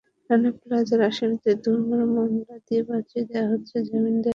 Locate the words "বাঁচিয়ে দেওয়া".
2.89-3.47